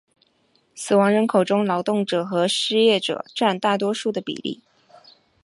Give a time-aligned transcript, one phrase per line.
[0.73, 4.63] 死亡人口中劳动者和失业者占大多数的比例。